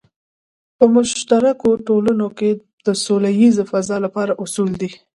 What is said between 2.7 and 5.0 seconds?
د سوله ییزې فضا لپاره اصول دی.